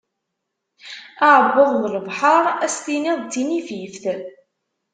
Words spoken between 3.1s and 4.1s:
d tinifift.